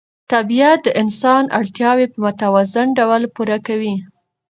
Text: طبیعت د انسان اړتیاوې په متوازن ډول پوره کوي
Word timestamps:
طبیعت 0.31 0.79
د 0.85 0.89
انسان 1.01 1.43
اړتیاوې 1.59 2.05
په 2.13 2.17
متوازن 2.25 2.87
ډول 2.99 3.21
پوره 3.35 3.57
کوي 3.67 3.95